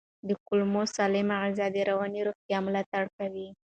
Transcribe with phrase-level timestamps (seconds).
[0.27, 3.47] د کولمو سالمه غذا د رواني روغتیا ملاتړ کوي.